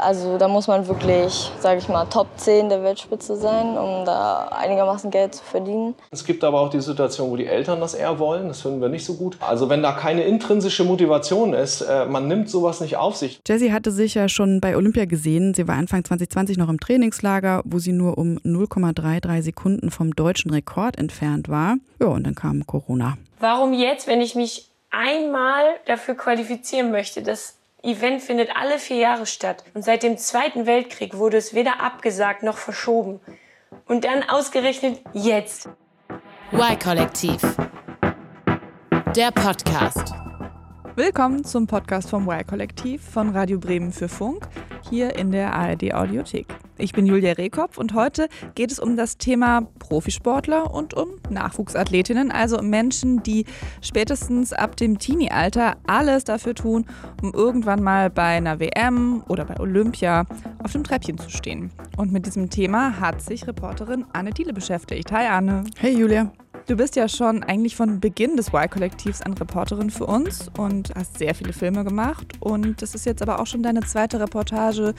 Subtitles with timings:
[0.00, 4.48] Also da muss man wirklich, sage ich mal, Top 10 der Weltspitze sein, um da
[4.48, 5.94] einigermaßen Geld zu verdienen.
[6.10, 8.48] Es gibt aber auch die Situation, wo die Eltern das eher wollen.
[8.48, 9.36] Das finden wir nicht so gut.
[9.40, 13.40] Also wenn da keine intrinsische Motivation ist, äh, man nimmt sowas nicht auf sich.
[13.46, 15.54] Jessie hatte sich ja schon bei Olympia gesehen.
[15.54, 20.50] Sie war Anfang 2020 noch im Trainingslager, wo sie nur um 0,33 Sekunden vom deutschen
[20.50, 21.76] Rekord entfernt war.
[22.00, 23.18] Ja, und dann kam Corona.
[23.40, 29.26] Warum jetzt, wenn ich mich einmal dafür qualifizieren möchte, das Event findet alle vier Jahre
[29.26, 29.64] statt.
[29.74, 33.20] Und seit dem Zweiten Weltkrieg wurde es weder abgesagt noch verschoben.
[33.86, 35.68] Und dann ausgerechnet jetzt.
[36.52, 37.40] Y-Kollektiv.
[39.14, 40.12] Der Podcast.
[40.98, 44.48] Willkommen zum Podcast vom Y-Kollektiv von Radio Bremen für Funk,
[44.90, 46.48] hier in der ARD Audiothek.
[46.76, 52.32] Ich bin Julia Rehkopf und heute geht es um das Thema Profisportler und um Nachwuchsathletinnen,
[52.32, 53.44] also Menschen, die
[53.80, 56.84] spätestens ab dem Teenie-Alter alles dafür tun,
[57.22, 60.26] um irgendwann mal bei einer WM oder bei Olympia
[60.64, 61.70] auf dem Treppchen zu stehen.
[61.96, 65.12] Und mit diesem Thema hat sich Reporterin Anne Diele beschäftigt.
[65.12, 65.62] Hi Anne.
[65.78, 66.32] Hey Julia.
[66.68, 71.16] Du bist ja schon eigentlich von Beginn des Y-Kollektivs eine Reporterin für uns und hast
[71.16, 72.34] sehr viele Filme gemacht.
[72.40, 74.92] Und das ist jetzt aber auch schon deine zweite Reportage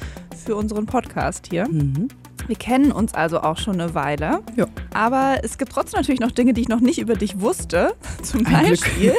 [0.43, 1.69] für unseren Podcast hier.
[1.69, 2.07] Mhm.
[2.47, 4.41] Wir kennen uns also auch schon eine Weile.
[4.55, 4.65] Ja.
[4.95, 7.93] Aber es gibt trotzdem natürlich noch Dinge, die ich noch nicht über dich wusste.
[8.23, 9.13] Zum Ein Beispiel.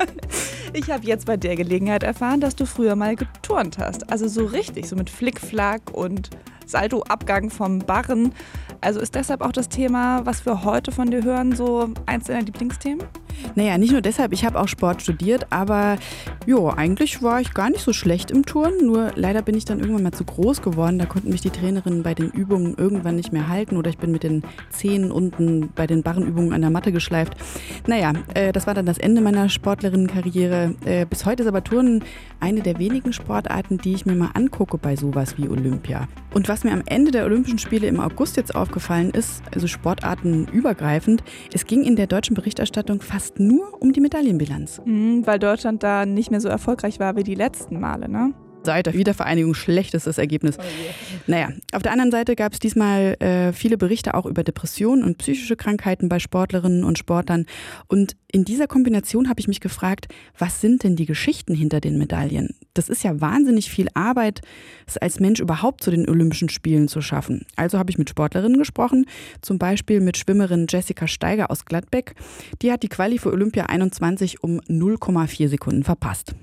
[0.74, 4.12] ich habe jetzt bei der Gelegenheit erfahren, dass du früher mal geturnt hast.
[4.12, 6.28] Also so richtig, so mit Flickflack und
[6.70, 8.32] Saltoabgang vom Barren.
[8.80, 12.42] Also ist deshalb auch das Thema, was wir heute von dir hören, so eins deiner
[12.42, 13.06] Lieblingsthemen?
[13.54, 15.96] Naja, nicht nur deshalb, ich habe auch Sport studiert, aber
[16.46, 19.80] jo, eigentlich war ich gar nicht so schlecht im Turnen, nur leider bin ich dann
[19.80, 23.32] irgendwann mal zu groß geworden, da konnten mich die Trainerinnen bei den Übungen irgendwann nicht
[23.32, 26.92] mehr halten oder ich bin mit den Zehen unten bei den Barrenübungen an der Matte
[26.92, 27.34] geschleift.
[27.86, 30.74] Naja, äh, das war dann das Ende meiner Sportlerinnenkarriere.
[30.84, 32.04] Äh, bis heute ist aber Turnen
[32.40, 36.08] eine der wenigen Sportarten, die ich mir mal angucke bei sowas wie Olympia.
[36.32, 41.22] Und was mir am Ende der Olympischen Spiele im August jetzt aufgefallen ist, also sportartenübergreifend,
[41.52, 44.80] es ging in der deutschen Berichterstattung fast fast nur um die Medaillenbilanz.
[44.84, 48.32] Mhm, weil Deutschland da nicht mehr so erfolgreich war wie die letzten Male, ne?
[48.62, 50.58] Seit der Wiedervereinigung schlechtestes Ergebnis.
[50.58, 50.62] Oh
[51.26, 55.18] naja, auf der anderen Seite gab es diesmal äh, viele Berichte auch über Depressionen und
[55.18, 57.46] psychische Krankheiten bei Sportlerinnen und Sportlern.
[57.88, 61.98] Und in dieser Kombination habe ich mich gefragt, was sind denn die Geschichten hinter den
[61.98, 62.54] Medaillen?
[62.74, 64.40] Das ist ja wahnsinnig viel Arbeit,
[64.86, 67.46] es als Mensch überhaupt zu den Olympischen Spielen zu schaffen.
[67.56, 69.06] Also habe ich mit Sportlerinnen gesprochen,
[69.40, 72.14] zum Beispiel mit Schwimmerin Jessica Steiger aus Gladbeck.
[72.62, 76.34] Die hat die Quali für Olympia 21 um 0,4 Sekunden verpasst.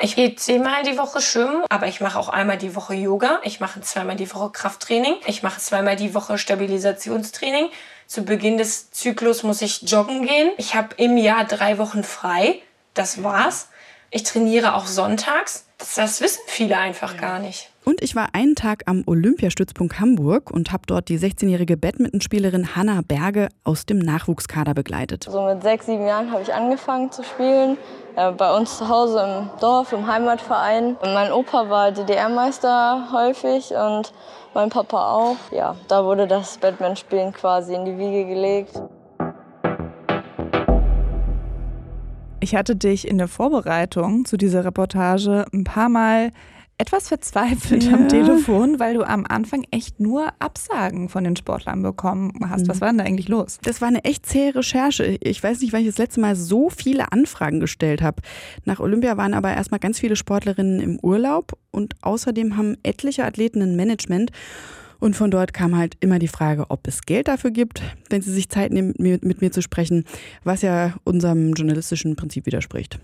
[0.00, 3.40] Ich gehe zehnmal die Woche schwimmen, aber ich mache auch einmal die Woche Yoga.
[3.42, 5.16] Ich mache zweimal die Woche Krafttraining.
[5.26, 7.68] Ich mache zweimal die Woche Stabilisationstraining.
[8.06, 10.52] Zu Beginn des Zyklus muss ich joggen gehen.
[10.56, 12.62] Ich habe im Jahr drei Wochen frei.
[12.94, 13.70] Das war's.
[14.10, 15.66] Ich trainiere auch sonntags.
[15.78, 17.20] Das, das wissen viele einfach ja.
[17.20, 17.68] gar nicht.
[17.88, 23.00] Und ich war einen Tag am Olympiastützpunkt Hamburg und habe dort die 16-jährige Badmintonspielerin Hanna
[23.00, 25.24] Berge aus dem Nachwuchskader begleitet.
[25.24, 27.78] So mit sechs, sieben Jahren habe ich angefangen zu spielen.
[28.14, 30.98] Ja, bei uns zu Hause im Dorf, im Heimatverein.
[31.02, 34.12] Mein Opa war DDR-Meister häufig und
[34.52, 35.36] mein Papa auch.
[35.50, 38.82] Ja, da wurde das Badmintonspielen quasi in die Wiege gelegt.
[42.40, 46.32] Ich hatte dich in der Vorbereitung zu dieser Reportage ein paar Mal
[46.78, 47.94] etwas verzweifelt ja.
[47.94, 52.68] am Telefon, weil du am Anfang echt nur Absagen von den Sportlern bekommen hast.
[52.68, 52.80] Was mhm.
[52.80, 53.58] war denn da eigentlich los?
[53.62, 55.18] Das war eine echt zähe Recherche.
[55.20, 58.22] Ich weiß nicht, wann ich das letzte Mal so viele Anfragen gestellt habe.
[58.64, 63.60] Nach Olympia waren aber erstmal ganz viele Sportlerinnen im Urlaub und außerdem haben etliche Athleten
[63.60, 64.30] ein Management.
[65.00, 68.32] Und von dort kam halt immer die Frage, ob es Geld dafür gibt, wenn sie
[68.32, 70.04] sich Zeit nehmen, mit mir zu sprechen,
[70.42, 72.98] was ja unserem journalistischen Prinzip widerspricht.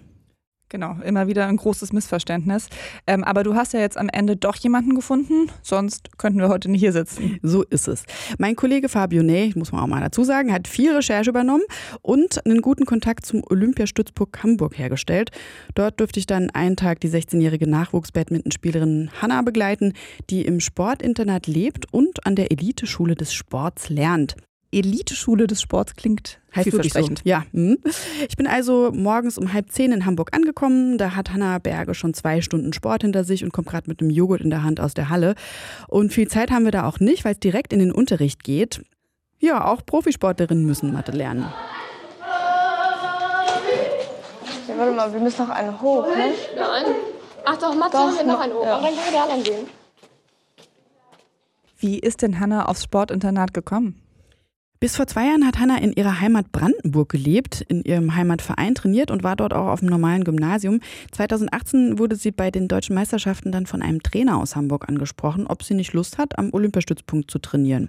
[0.70, 2.68] Genau, immer wieder ein großes Missverständnis.
[3.06, 6.70] Ähm, aber du hast ja jetzt am Ende doch jemanden gefunden, sonst könnten wir heute
[6.70, 7.38] nicht hier sitzen.
[7.42, 8.04] So ist es.
[8.38, 11.64] Mein Kollege Fabio Ney, muss man auch mal dazu sagen, hat viel Recherche übernommen
[12.02, 15.30] und einen guten Kontakt zum Olympiastützpunkt Hamburg hergestellt.
[15.74, 19.92] Dort durfte ich dann einen Tag die 16-jährige Nachwuchsbadmintonspielerin Hanna begleiten,
[20.30, 24.36] die im Sportinternat lebt und an der Eliteschule des Sports lernt.
[24.78, 27.18] Eliteschule des Sports klingt heißt vielversprechend.
[27.18, 27.28] So.
[27.28, 27.44] Ja.
[27.52, 27.78] Hm.
[28.28, 30.98] Ich bin also morgens um halb zehn in Hamburg angekommen.
[30.98, 34.10] Da hat Hanna Berge schon zwei Stunden Sport hinter sich und kommt gerade mit einem
[34.10, 35.34] Joghurt in der Hand aus der Halle.
[35.88, 38.82] Und viel Zeit haben wir da auch nicht, weil es direkt in den Unterricht geht.
[39.38, 41.46] Ja, auch Profisportlerinnen müssen Mathe lernen.
[44.68, 46.32] Ja, warte mal, wir müssen noch einen hoch, ne?
[46.56, 46.84] Nein.
[47.44, 48.64] Ach doch, Mathe doch, haben wir noch einen hoch.
[48.64, 48.76] Ja.
[48.76, 49.66] Aber dann können wir da lang gehen.
[51.78, 54.00] Wie ist denn Hanna aufs Sportinternat gekommen?
[54.84, 59.10] Bis vor zwei Jahren hat Hanna in ihrer Heimat Brandenburg gelebt, in ihrem Heimatverein trainiert
[59.10, 60.80] und war dort auch auf dem normalen Gymnasium.
[61.10, 65.62] 2018 wurde sie bei den deutschen Meisterschaften dann von einem Trainer aus Hamburg angesprochen, ob
[65.62, 67.88] sie nicht Lust hat, am Olympiastützpunkt zu trainieren.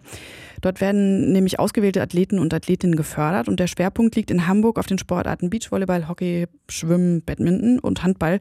[0.62, 4.86] Dort werden nämlich ausgewählte Athleten und Athletinnen gefördert und der Schwerpunkt liegt in Hamburg auf
[4.86, 8.40] den Sportarten Beachvolleyball, Hockey, Schwimmen, Badminton und Handball.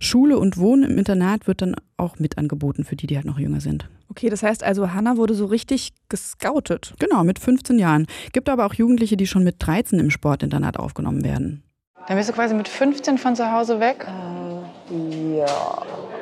[0.00, 3.38] Schule und Wohnen im Internat wird dann auch mit angeboten für die, die halt noch
[3.38, 3.88] jünger sind.
[4.08, 6.94] Okay, das heißt also, Hanna wurde so richtig gescoutet.
[6.98, 8.06] Genau, mit 15 Jahren.
[8.32, 11.62] Gibt aber auch Jugendliche, die schon mit 13 im Sportinternat aufgenommen werden.
[12.08, 14.06] Dann bist du quasi mit 15 von zu Hause weg?
[14.08, 15.46] Ähm, ja.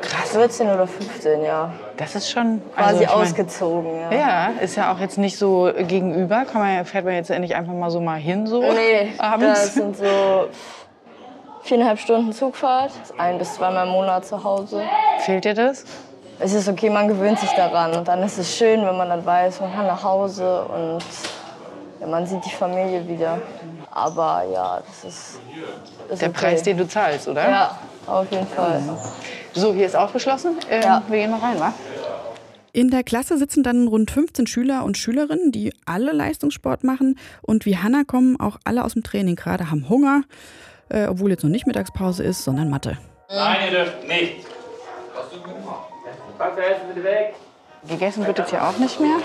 [0.03, 0.31] Krass.
[0.31, 1.73] 14 oder 15, ja.
[1.97, 4.13] Das ist schon Quasi also, ich mein, ausgezogen, ja.
[4.13, 6.45] Ja, ist ja auch jetzt nicht so gegenüber.
[6.45, 9.61] Kann man, fährt man jetzt nicht einfach mal so mal hin so Nee, abends?
[9.61, 10.49] das sind so
[11.63, 12.93] viereinhalb Stunden Zugfahrt.
[13.19, 14.83] Ein bis zweimal im Monat zu Hause.
[15.21, 15.85] Fehlt dir das?
[16.39, 17.93] Es ist okay, man gewöhnt sich daran.
[17.95, 21.03] Und dann ist es schön, wenn man dann weiß, man kann nach Hause und
[22.01, 23.39] ja, man sieht die Familie wieder.
[23.91, 25.41] Aber ja, das ist,
[26.09, 26.39] ist Der okay.
[26.41, 27.49] Preis, den du zahlst, oder?
[27.49, 28.81] Ja, auf jeden Fall.
[29.53, 30.57] So, hier ist aufgeschlossen.
[30.71, 31.03] Ähm, Ja.
[31.09, 31.75] Wir gehen mal rein, wa?
[32.73, 37.19] In der Klasse sitzen dann rund 15 Schüler und Schülerinnen, die alle Leistungssport machen.
[37.43, 40.23] Und wie Hanna kommen auch alle aus dem Training gerade, haben Hunger,
[40.91, 42.99] äh, obwohl jetzt noch nicht Mittagspause ist, sondern Mathe.
[43.29, 44.47] Nein, ihr dürft nicht.
[46.57, 47.35] Helfen bitte weg.
[47.89, 49.17] Gegessen wird jetzt ja auch nicht mehr,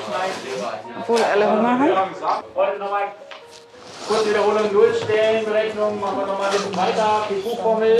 [1.00, 2.16] obwohl alle Hunger haben.
[2.56, 3.04] Heute nochmal
[4.08, 7.98] kurze Wiederholung durchstellen, Berechnung, machen wir nochmal ein bisschen weiter, die Buchformel.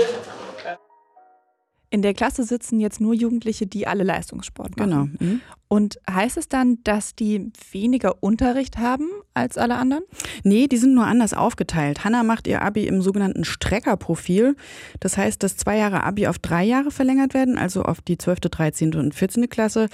[1.90, 4.90] In der Klasse sitzen jetzt nur Jugendliche, die alle Leistungssport machen.
[4.90, 5.30] Genau.
[5.30, 5.40] Mhm.
[5.68, 10.04] Und heißt es dann, dass die weniger Unterricht haben als alle anderen?
[10.44, 12.04] Nee, die sind nur anders aufgeteilt.
[12.04, 14.54] Hanna macht ihr Abi im sogenannten Streckerprofil.
[15.00, 18.40] Das heißt, dass zwei Jahre Abi auf drei Jahre verlängert werden, also auf die 12.,
[18.40, 18.94] 13.
[18.94, 19.48] und 14.
[19.48, 19.88] Klasse.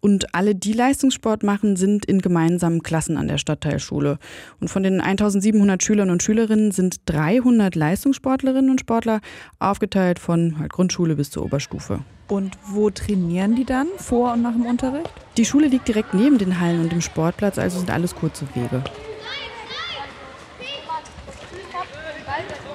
[0.00, 4.18] Und alle, die Leistungssport machen, sind in gemeinsamen Klassen an der Stadtteilschule.
[4.60, 9.20] Und von den 1700 Schülern und Schülerinnen sind 300 Leistungssportlerinnen und Sportler,
[9.58, 12.00] aufgeteilt von halt Grundschule bis zur Oberstufe.
[12.34, 15.08] Und wo trainieren die dann vor und nach dem Unterricht?
[15.36, 18.82] Die Schule liegt direkt neben den Hallen und dem Sportplatz, also sind alles kurze Wege.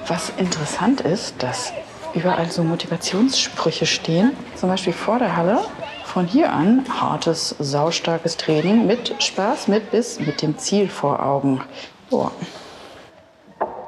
[0.07, 1.73] Was interessant ist, dass
[2.13, 4.31] überall so Motivationssprüche stehen.
[4.55, 5.59] Zum Beispiel vor der Halle.
[6.05, 11.61] Von hier an hartes, saustarkes Training mit Spaß, mit Biss, mit dem Ziel vor Augen.
[12.09, 12.31] Boah.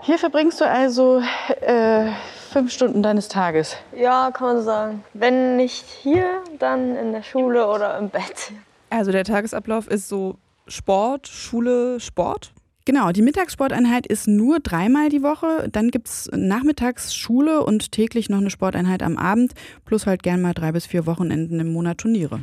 [0.02, 1.22] Hier verbringst du also
[1.62, 2.12] äh,
[2.52, 3.76] fünf Stunden deines Tages.
[3.96, 5.04] Ja, kann man so sagen.
[5.14, 8.52] Wenn nicht hier, dann in der Schule oder im Bett.
[8.90, 10.38] Also der Tagesablauf ist so
[10.68, 12.54] Sport, Schule, Sport.
[12.84, 15.70] Genau, die Mittagssporteinheit ist nur dreimal die Woche.
[15.72, 19.54] Dann gibt es nachmittags Schule und täglich noch eine Sporteinheit am Abend,
[19.86, 22.42] plus halt gern mal drei bis vier Wochenenden im Monat Turniere.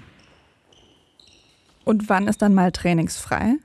[1.84, 3.56] Und wann ist dann mal trainingsfrei?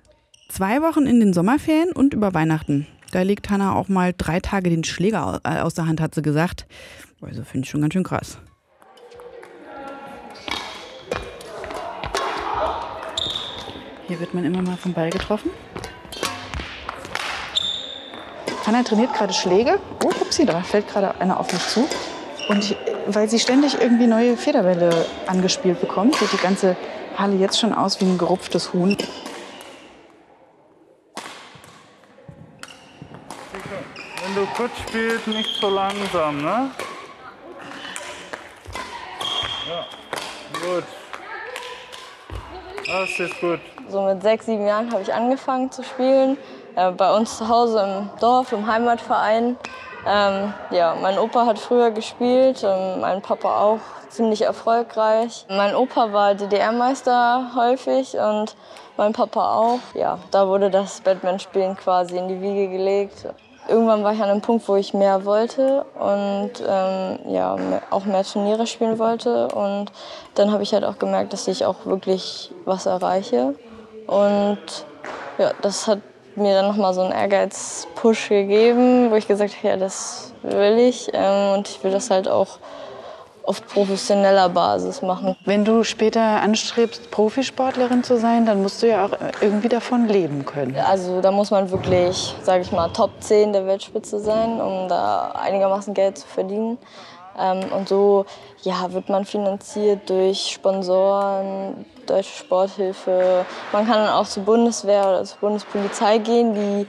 [0.50, 2.88] Zwei Wochen in den Sommerferien und über Weihnachten.
[3.14, 6.24] Da legt Hanna auch mal drei Tage den Schläger äh, aus der Hand, hat sie
[6.24, 6.66] gesagt.
[7.22, 8.40] Also finde ich schon ganz schön krass.
[14.08, 15.52] Hier wird man immer mal vom Ball getroffen.
[18.66, 19.80] Hanna trainiert gerade Schläge.
[20.04, 21.88] Oh, upsie, da fällt gerade einer auf mich zu.
[22.50, 22.76] Und
[23.06, 26.76] weil sie ständig irgendwie neue Federbälle angespielt bekommt, sieht die ganze
[27.16, 28.98] Halle jetzt schon aus wie ein gerupftes Huhn.
[34.56, 36.70] Kurz spielst, nicht so langsam, ne?
[39.68, 39.86] Ja,
[40.62, 40.84] gut.
[42.86, 43.60] Das ist gut.
[43.90, 46.38] So mit sechs, sieben Jahren habe ich angefangen zu spielen.
[46.76, 49.58] Äh, bei uns zu Hause im Dorf, im Heimatverein.
[50.06, 53.80] Ähm, ja, mein Opa hat früher gespielt, ähm, mein Papa auch
[54.10, 55.46] ziemlich erfolgreich.
[55.50, 58.56] Mein Opa war DDR-Meister häufig und
[58.98, 59.80] mein Papa auch.
[59.96, 63.26] Ja, da wurde das Badmintonspielen quasi in die Wiege gelegt.
[63.68, 67.56] Irgendwann war ich an einem Punkt, wo ich mehr wollte und ähm, ja,
[67.90, 69.48] auch mehr Turniere spielen wollte.
[69.50, 69.92] Und
[70.36, 73.56] dann habe ich halt auch gemerkt, dass ich auch wirklich was erreiche.
[74.08, 74.60] Und
[75.38, 76.00] ja, das hat
[76.36, 81.10] mir dann nochmal so einen Ehrgeiz-Push gegeben, wo ich gesagt habe, ja, das will ich.
[81.14, 82.58] Ähm, und ich will das halt auch
[83.44, 85.36] auf professioneller Basis machen.
[85.46, 90.46] Wenn du später anstrebst, Profisportlerin zu sein, dann musst du ja auch irgendwie davon leben
[90.46, 90.76] können.
[90.78, 95.32] Also da muss man wirklich, sage ich mal, Top 10 der Weltspitze sein, um da
[95.32, 96.78] einigermaßen Geld zu verdienen.
[97.38, 98.26] Ähm, und so
[98.62, 103.46] ja, wird man finanziert durch Sponsoren, Deutsche Sporthilfe.
[103.72, 106.54] Man kann dann auch zur Bundeswehr oder zur Bundespolizei gehen.
[106.54, 106.88] Die,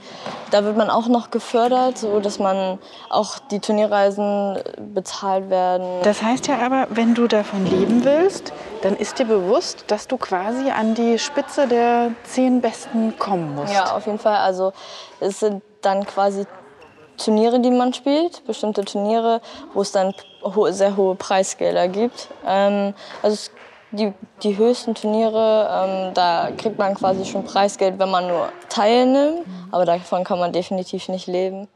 [0.50, 2.78] da wird man auch noch gefördert, so dass man
[3.08, 4.58] auch die Turnierreisen
[4.94, 6.02] bezahlt werden.
[6.02, 8.52] Das heißt ja aber, wenn du davon leben willst,
[8.82, 13.72] dann ist dir bewusst, dass du quasi an die Spitze der zehn Besten kommen musst.
[13.72, 14.36] Ja, auf jeden Fall.
[14.36, 14.72] Also
[15.20, 16.46] es sind dann quasi
[17.16, 19.40] Turniere, die man spielt, bestimmte Turniere,
[19.72, 20.12] wo es dann
[20.70, 22.28] sehr hohe Preisgelder gibt.
[22.46, 23.50] Ähm, also es,
[23.94, 29.46] die, die höchsten Turniere, ähm, da kriegt man quasi schon Preisgeld, wenn man nur teilnimmt,
[29.70, 31.68] aber davon kann man definitiv nicht leben.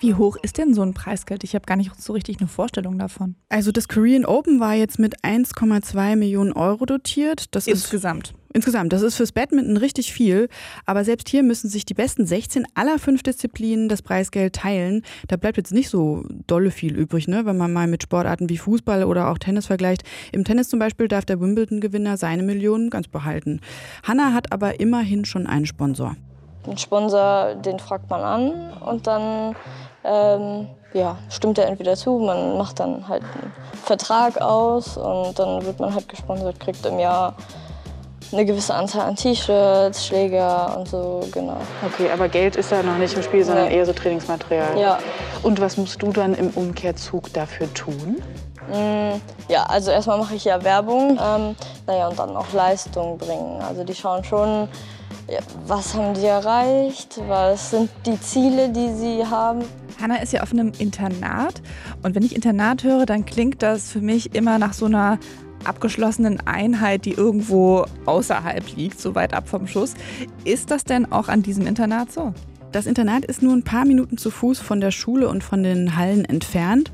[0.00, 1.42] Wie hoch ist denn so ein Preisgeld?
[1.42, 3.34] Ich habe gar nicht so richtig eine Vorstellung davon.
[3.48, 7.54] Also das Korean Open war jetzt mit 1,2 Millionen Euro dotiert.
[7.54, 8.28] Das insgesamt.
[8.28, 8.92] Ist, insgesamt.
[8.92, 10.48] Das ist fürs Badminton richtig viel.
[10.86, 15.02] Aber selbst hier müssen sich die besten 16 aller fünf Disziplinen das Preisgeld teilen.
[15.28, 17.44] Da bleibt jetzt nicht so dolle viel übrig, ne?
[17.46, 20.02] wenn man mal mit Sportarten wie Fußball oder auch Tennis vergleicht.
[20.32, 23.60] Im Tennis zum Beispiel darf der Wimbledon-Gewinner seine Millionen ganz behalten.
[24.02, 26.16] Hanna hat aber immerhin schon einen Sponsor.
[26.66, 29.54] Ein Sponsor, den fragt man an und dann
[30.04, 33.52] ähm, ja, stimmt er entweder zu, man macht dann halt einen
[33.84, 37.34] Vertrag aus und dann wird man halt gesponsert, kriegt im Jahr
[38.32, 41.56] eine gewisse Anzahl an T-Shirts, Schläger und so, genau.
[41.86, 43.70] Okay, aber Geld ist da noch nicht im Spiel, sondern Ja.
[43.72, 44.78] eher so Trainingsmaterial.
[44.78, 44.98] Ja.
[45.42, 48.16] Und was musst du dann im Umkehrzug dafür tun?
[48.70, 51.56] Mm, Ja, also erstmal mache ich ja Werbung, ähm,
[51.86, 53.62] naja, und dann auch Leistung bringen.
[53.62, 54.68] Also die schauen schon,
[55.26, 59.62] ja, was haben die erreicht, was sind die Ziele, die sie haben.
[60.00, 61.62] Hanna ist ja auf einem Internat
[62.02, 65.18] und wenn ich Internat höre, dann klingt das für mich immer nach so einer
[65.64, 69.94] abgeschlossenen Einheit, die irgendwo außerhalb liegt, so weit ab vom Schuss.
[70.44, 72.34] Ist das denn auch an diesem Internat so?
[72.72, 75.96] Das Internat ist nur ein paar Minuten zu Fuß von der Schule und von den
[75.96, 76.92] Hallen entfernt.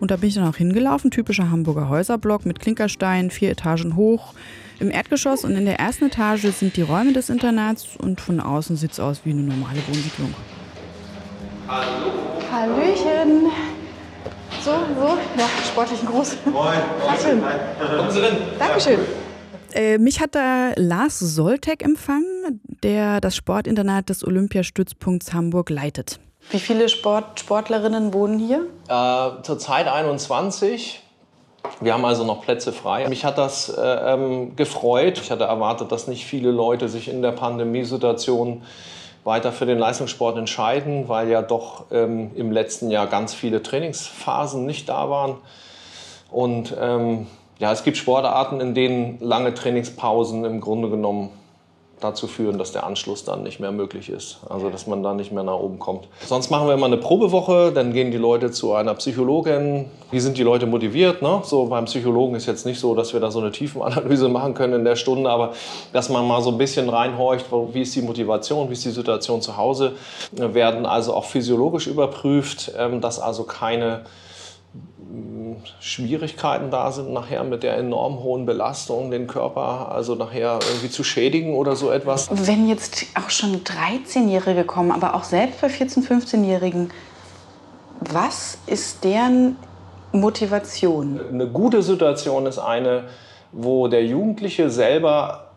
[0.00, 1.12] Und da bin ich dann auch hingelaufen.
[1.12, 4.34] Typischer Hamburger Häuserblock mit Klinkerstein, vier Etagen hoch.
[4.80, 8.76] Im Erdgeschoss und in der ersten Etage sind die Räume des Internats und von außen
[8.76, 10.34] sieht es aus wie eine normale Wohnsiedlung.
[12.50, 13.46] Hallöchen.
[14.64, 16.36] So, so, ja, sportlich groß.
[16.44, 16.78] Moin.
[17.20, 17.42] Schön.
[17.96, 18.36] Kommen Sie rein.
[18.60, 19.00] Dankeschön.
[19.74, 26.20] Äh, mich hat da Lars Soltek empfangen, der das Sportinternat des Olympiastützpunkts Hamburg leitet.
[26.50, 28.66] Wie viele Sport, Sportlerinnen wohnen hier?
[28.86, 31.02] Äh, Zurzeit 21.
[31.80, 33.08] Wir haben also noch Plätze frei.
[33.08, 35.18] Mich hat das äh, ähm, gefreut.
[35.20, 38.62] Ich hatte erwartet, dass nicht viele Leute sich in der Pandemiesituation
[39.24, 44.66] weiter für den Leistungssport entscheiden, weil ja doch ähm, im letzten Jahr ganz viele Trainingsphasen
[44.66, 45.36] nicht da waren.
[46.30, 47.26] Und ähm,
[47.58, 51.30] ja, es gibt Sportarten, in denen lange Trainingspausen im Grunde genommen
[52.02, 54.38] dazu führen, dass der Anschluss dann nicht mehr möglich ist.
[54.48, 56.08] Also dass man da nicht mehr nach oben kommt.
[56.26, 59.86] Sonst machen wir immer eine Probewoche, dann gehen die Leute zu einer Psychologin.
[60.10, 61.22] Wie sind die Leute motiviert?
[61.22, 61.40] Ne?
[61.44, 64.74] So beim Psychologen ist jetzt nicht so, dass wir da so eine Tiefenanalyse machen können
[64.74, 65.52] in der Stunde, aber
[65.92, 69.40] dass man mal so ein bisschen reinhorcht, wie ist die Motivation, wie ist die Situation
[69.40, 69.92] zu Hause,
[70.32, 74.02] Wir werden also auch physiologisch überprüft, ähm, dass also keine
[75.80, 81.04] Schwierigkeiten da sind, nachher mit der enorm hohen Belastung den Körper also nachher irgendwie zu
[81.04, 82.28] schädigen oder so etwas.
[82.46, 86.90] Wenn jetzt auch schon 13-Jährige kommen, aber auch selbst bei 14-, 15-Jährigen,
[88.00, 89.56] was ist deren
[90.12, 91.20] Motivation?
[91.30, 93.04] Eine gute Situation ist eine,
[93.52, 95.51] wo der Jugendliche selber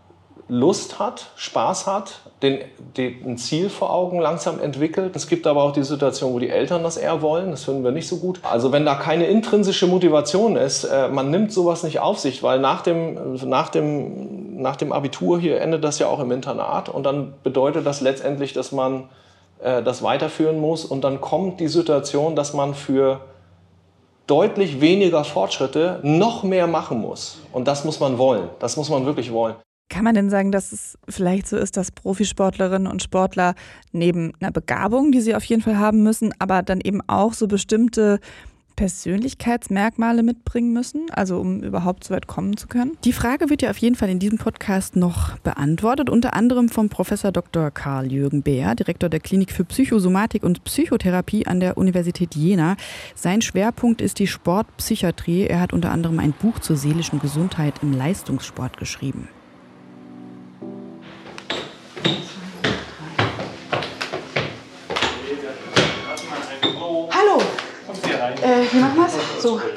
[0.48, 2.60] Lust hat, Spaß hat, den,
[2.98, 5.16] den, ein Ziel vor Augen langsam entwickelt.
[5.16, 7.50] Es gibt aber auch die Situation, wo die Eltern das eher wollen.
[7.50, 8.40] Das finden wir nicht so gut.
[8.44, 12.60] Also wenn da keine intrinsische Motivation ist, äh, man nimmt sowas nicht auf sich, weil
[12.60, 17.04] nach dem, nach, dem, nach dem Abitur hier endet das ja auch im Internat und
[17.04, 19.10] dann bedeutet das letztendlich, dass man
[19.60, 23.22] äh, das weiterführen muss und dann kommt die Situation, dass man für
[24.28, 27.40] deutlich weniger Fortschritte noch mehr machen muss.
[27.52, 28.50] Und das muss man wollen.
[28.60, 29.56] Das muss man wirklich wollen.
[29.90, 33.54] Kann man denn sagen, dass es vielleicht so ist, dass Profisportlerinnen und Sportler
[33.92, 37.48] neben einer Begabung, die sie auf jeden Fall haben müssen, aber dann eben auch so
[37.48, 38.20] bestimmte
[38.76, 42.98] Persönlichkeitsmerkmale mitbringen müssen, also um überhaupt so weit kommen zu können?
[43.04, 46.90] Die Frage wird ja auf jeden Fall in diesem Podcast noch beantwortet, unter anderem vom
[46.90, 47.72] Professor Dr.
[47.72, 52.76] Karl-Jürgen Beer, Direktor der Klinik für Psychosomatik und Psychotherapie an der Universität Jena.
[53.16, 55.48] Sein Schwerpunkt ist die Sportpsychiatrie.
[55.48, 59.30] Er hat unter anderem ein Buch zur seelischen Gesundheit im Leistungssport geschrieben.
[67.12, 67.42] Hallo.
[68.42, 69.14] Äh, wie machen wir's?
[69.42, 69.60] So.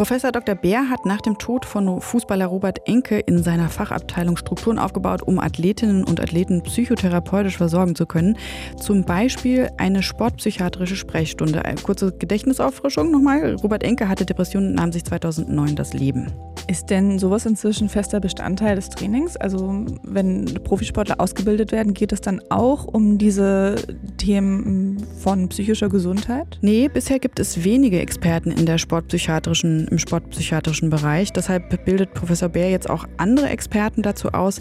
[0.00, 0.54] Professor Dr.
[0.54, 5.38] Bär hat nach dem Tod von Fußballer Robert Enke in seiner Fachabteilung Strukturen aufgebaut, um
[5.38, 8.38] Athletinnen und Athleten psychotherapeutisch versorgen zu können.
[8.78, 11.66] Zum Beispiel eine sportpsychiatrische Sprechstunde.
[11.66, 13.56] Eine kurze Gedächtnisauffrischung nochmal.
[13.56, 16.32] Robert Enke hatte Depressionen und nahm sich 2009 das Leben.
[16.70, 19.36] Ist denn sowas inzwischen fester Bestandteil des Trainings?
[19.36, 23.74] Also wenn Profisportler ausgebildet werden, geht es dann auch um diese
[24.18, 26.58] Themen von psychischer Gesundheit?
[26.62, 31.32] Nee, bisher gibt es wenige Experten in der sportpsychiatrischen, im sportpsychiatrischen Bereich.
[31.32, 34.60] Deshalb bildet Professor Bär jetzt auch andere Experten dazu aus,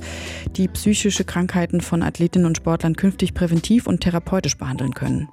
[0.56, 5.30] die psychische Krankheiten von Athletinnen und Sportlern künftig präventiv und therapeutisch behandeln können.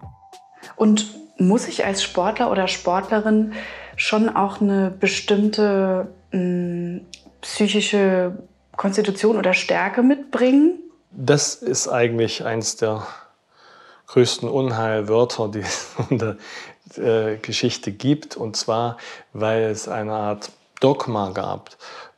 [0.76, 3.52] Und muss ich als Sportler oder Sportlerin
[3.96, 7.00] schon auch eine bestimmte mh,
[7.40, 8.38] psychische
[8.76, 10.78] Konstitution oder Stärke mitbringen?
[11.10, 13.06] Das ist eigentlich eins der
[14.06, 16.34] größten Unheilwörter, die es äh,
[16.96, 18.36] Geschichte gibt.
[18.36, 18.96] Und zwar,
[19.32, 20.50] weil es eine Art
[20.80, 21.70] Dogma gab.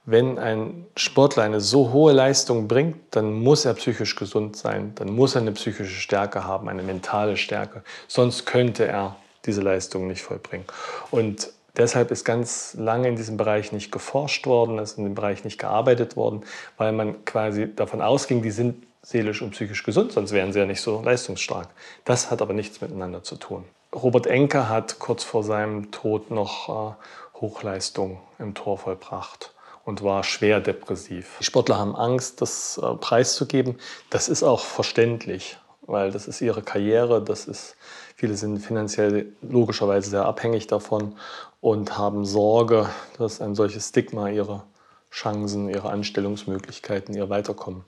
[0.04, 5.14] Wenn ein Sportler eine so hohe Leistung bringt, dann muss er psychisch gesund sein, dann
[5.14, 7.82] muss er eine psychische Stärke haben, eine mentale Stärke.
[8.06, 10.66] Sonst könnte er diese Leistung nicht vollbringen.
[11.10, 15.44] Und Deshalb ist ganz lange in diesem Bereich nicht geforscht worden, ist in dem Bereich
[15.44, 16.42] nicht gearbeitet worden,
[16.76, 20.66] weil man quasi davon ausging, die sind seelisch und psychisch gesund, sonst wären sie ja
[20.66, 21.68] nicht so leistungsstark.
[22.04, 23.64] Das hat aber nichts miteinander zu tun.
[23.94, 29.54] Robert Enke hat kurz vor seinem Tod noch äh, Hochleistung im Tor vollbracht
[29.84, 31.36] und war schwer depressiv.
[31.40, 33.78] Die Sportler haben Angst, das äh, preiszugeben.
[34.10, 37.76] Das ist auch verständlich, weil das ist ihre Karriere, das ist
[38.20, 41.14] Viele sind finanziell logischerweise sehr abhängig davon
[41.60, 44.64] und haben Sorge, dass ein solches Stigma ihre
[45.12, 47.84] Chancen, ihre Anstellungsmöglichkeiten, ihr Weiterkommen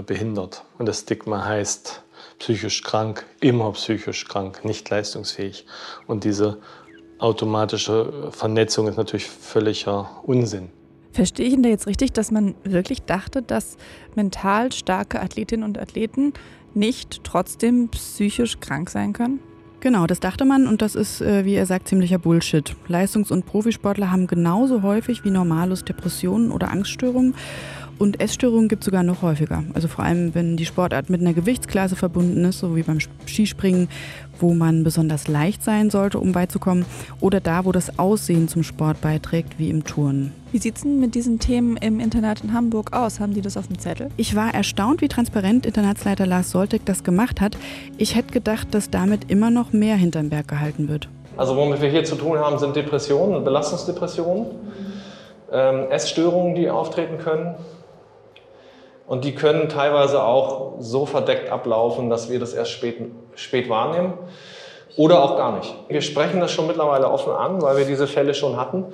[0.00, 0.64] behindert.
[0.78, 2.02] Und das Stigma heißt
[2.38, 5.66] psychisch krank, immer psychisch krank, nicht leistungsfähig.
[6.06, 6.58] Und diese
[7.18, 10.70] automatische Vernetzung ist natürlich völliger Unsinn.
[11.12, 13.76] Verstehe ich ihn da jetzt richtig, dass man wirklich dachte, dass
[14.14, 16.32] mental starke Athletinnen und Athleten
[16.74, 19.40] nicht trotzdem psychisch krank sein können?
[19.80, 22.76] Genau, das dachte man und das ist, äh, wie er sagt, ziemlicher Bullshit.
[22.86, 27.34] Leistungs- und Profisportler haben genauso häufig wie Normalos Depressionen oder Angststörungen
[28.02, 29.62] und Essstörungen gibt es sogar noch häufiger.
[29.74, 33.88] Also vor allem, wenn die Sportart mit einer Gewichtsklasse verbunden ist, so wie beim Skispringen,
[34.40, 36.84] wo man besonders leicht sein sollte, um beizukommen,
[37.20, 40.32] oder da, wo das Aussehen zum Sport beiträgt, wie im Turnen.
[40.50, 43.20] Wie sieht es denn mit diesen Themen im Internat in Hamburg aus?
[43.20, 44.08] Haben die das auf dem Zettel?
[44.16, 47.56] Ich war erstaunt, wie transparent Internatsleiter Lars Soltek das gemacht hat.
[47.98, 51.08] Ich hätte gedacht, dass damit immer noch mehr hinterm Berg gehalten wird.
[51.36, 54.46] Also womit wir hier zu tun haben, sind Depressionen, Belastungsdepressionen,
[55.52, 57.54] ähm, Essstörungen, die auftreten können,
[59.12, 62.96] und die können teilweise auch so verdeckt ablaufen, dass wir das erst spät,
[63.34, 64.14] spät wahrnehmen
[64.96, 65.74] oder auch gar nicht.
[65.86, 68.86] Wir sprechen das schon mittlerweile offen an, weil wir diese Fälle schon hatten.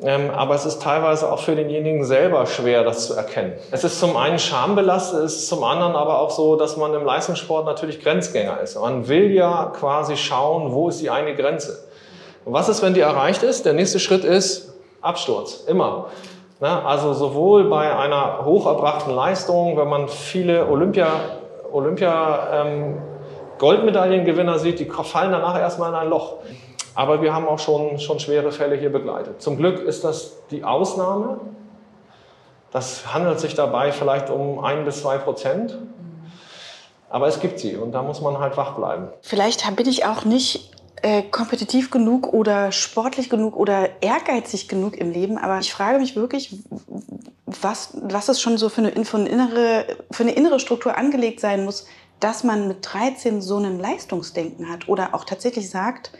[0.00, 3.54] Ähm, aber es ist teilweise auch für denjenigen selber schwer, das zu erkennen.
[3.72, 7.04] Es ist zum einen schambelastet, es ist zum anderen aber auch so, dass man im
[7.04, 8.78] Leistungssport natürlich Grenzgänger ist.
[8.78, 11.84] Man will ja quasi schauen, wo ist die eine Grenze.
[12.44, 13.66] Und was ist, wenn die erreicht ist?
[13.66, 16.10] Der nächste Schritt ist Absturz, immer.
[16.60, 16.84] Ne?
[16.84, 21.08] Also sowohl bei einer hocherbrachten Leistung, wenn man viele Olympia,
[21.72, 22.98] Olympia ähm,
[23.58, 26.36] Goldmedaillengewinner sieht, die fallen danach erstmal in ein Loch.
[26.94, 29.42] Aber wir haben auch schon, schon schwere Fälle hier begleitet.
[29.42, 31.40] Zum Glück ist das die Ausnahme.
[32.72, 35.78] Das handelt sich dabei vielleicht um ein bis zwei Prozent.
[37.08, 39.08] Aber es gibt sie und da muss man halt wach bleiben.
[39.20, 45.12] Vielleicht bin ich auch nicht äh, kompetitiv genug oder sportlich genug oder ehrgeizig genug im
[45.12, 45.38] Leben.
[45.38, 46.58] Aber ich frage mich wirklich,
[47.44, 51.40] was, was es schon so für eine, für, eine innere, für eine innere Struktur angelegt
[51.40, 51.86] sein muss,
[52.20, 56.12] dass man mit 13 so ein Leistungsdenken hat oder auch tatsächlich sagt,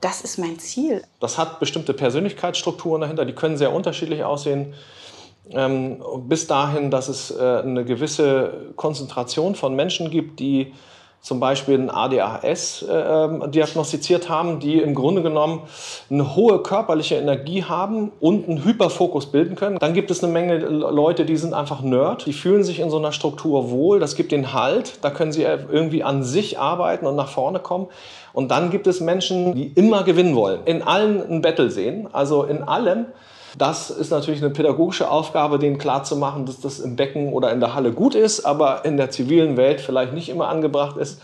[0.00, 1.02] das ist mein Ziel.
[1.20, 4.74] Das hat bestimmte Persönlichkeitsstrukturen dahinter, die können sehr unterschiedlich aussehen.
[5.50, 10.74] Ähm, bis dahin, dass es äh, eine gewisse Konzentration von Menschen gibt, die
[11.20, 15.62] zum Beispiel ein ADHS äh, ähm, diagnostiziert haben, die im Grunde genommen
[16.10, 19.78] eine hohe körperliche Energie haben und einen Hyperfokus bilden können.
[19.78, 22.98] Dann gibt es eine Menge Leute, die sind einfach Nerd, die fühlen sich in so
[22.98, 27.16] einer Struktur wohl, das gibt den Halt, da können sie irgendwie an sich arbeiten und
[27.16, 27.88] nach vorne kommen.
[28.32, 32.44] Und dann gibt es Menschen, die immer gewinnen wollen, in allen ein Battle sehen, also
[32.44, 33.06] in allem.
[33.58, 37.74] Das ist natürlich eine pädagogische Aufgabe, denen klarzumachen, dass das im Becken oder in der
[37.74, 41.20] Halle gut ist, aber in der zivilen Welt vielleicht nicht immer angebracht ist.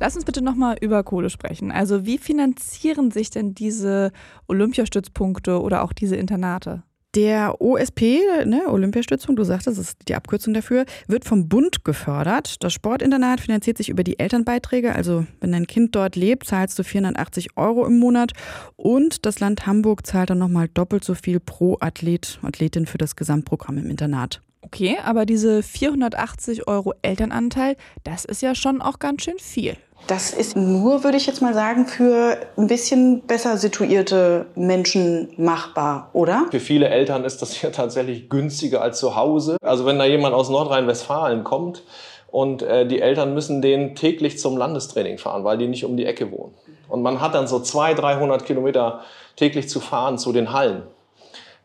[0.00, 1.70] Lass uns bitte nochmal über Kohle sprechen.
[1.70, 4.10] Also wie finanzieren sich denn diese
[4.48, 6.82] Olympiastützpunkte oder auch diese Internate?
[7.14, 12.64] Der OSP, ne, Olympiastützung, du sagtest, das ist die Abkürzung dafür, wird vom Bund gefördert.
[12.64, 14.92] Das Sportinternat finanziert sich über die Elternbeiträge.
[14.92, 18.32] Also wenn dein Kind dort lebt, zahlst du 480 Euro im Monat.
[18.74, 23.14] Und das Land Hamburg zahlt dann nochmal doppelt so viel pro Athlet, Athletin für das
[23.14, 24.40] Gesamtprogramm im Internat.
[24.64, 29.76] Okay, aber diese 480 Euro Elternanteil, das ist ja schon auch ganz schön viel.
[30.06, 36.10] Das ist nur, würde ich jetzt mal sagen, für ein bisschen besser situierte Menschen machbar,
[36.12, 36.46] oder?
[36.50, 39.56] Für viele Eltern ist das hier tatsächlich günstiger als zu Hause.
[39.62, 41.82] Also wenn da jemand aus Nordrhein-Westfalen kommt
[42.30, 46.06] und äh, die Eltern müssen den täglich zum Landestraining fahren, weil die nicht um die
[46.06, 46.54] Ecke wohnen.
[46.88, 49.00] Und man hat dann so 200, 300 Kilometer
[49.36, 50.82] täglich zu fahren zu den Hallen.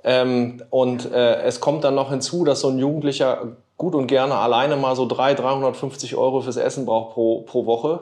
[0.03, 4.35] Ähm, und äh, es kommt dann noch hinzu, dass so ein Jugendlicher gut und gerne
[4.35, 8.01] alleine mal so 300, 350 Euro fürs Essen braucht pro, pro Woche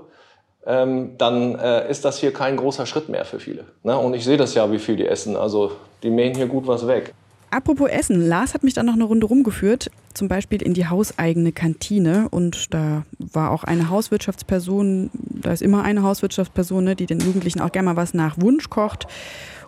[0.68, 3.64] ähm, dann äh, ist das hier kein großer Schritt mehr für viele.
[3.84, 3.98] Ne?
[3.98, 5.38] Und ich sehe das ja, wie viel die essen.
[5.38, 5.72] Also
[6.04, 7.14] die mähen hier gut was weg.
[7.50, 11.54] Apropos Essen, Lars hat mich dann noch eine Runde rumgeführt, zum Beispiel in die hauseigene
[11.54, 12.28] Kantine.
[12.30, 17.62] Und da war auch eine Hauswirtschaftsperson, da ist immer eine Hauswirtschaftsperson, ne, die den Jugendlichen
[17.62, 19.08] auch gerne mal was nach Wunsch kocht.